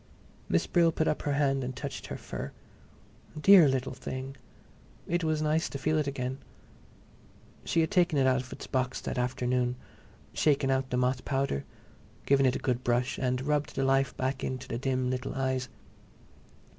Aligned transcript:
Miss 0.49 0.65
Brill 0.65 0.91
put 0.91 1.07
up 1.07 1.21
her 1.21 1.33
hand 1.33 1.63
and 1.63 1.75
touched 1.75 2.07
her 2.07 2.17
fur. 2.17 2.51
Dear 3.39 3.67
little 3.67 3.93
thing! 3.93 4.35
It 5.07 5.23
was 5.23 5.43
nice 5.43 5.69
to 5.69 5.77
feel 5.77 5.99
it 5.99 6.07
again. 6.07 6.39
She 7.65 7.81
had 7.81 7.91
taken 7.91 8.17
it 8.17 8.25
out 8.25 8.41
of 8.41 8.51
its 8.51 8.65
box 8.65 8.99
that 9.01 9.19
afternoon, 9.19 9.75
shaken 10.33 10.71
out 10.71 10.89
the 10.89 10.97
moth 10.97 11.23
powder, 11.23 11.65
given 12.25 12.47
it 12.47 12.55
a 12.55 12.57
good 12.57 12.83
brush, 12.83 13.19
and 13.19 13.43
rubbed 13.43 13.75
the 13.75 13.85
life 13.85 14.17
back 14.17 14.43
into 14.43 14.67
the 14.67 14.79
dim 14.79 15.11
little 15.11 15.35
eyes. 15.35 15.69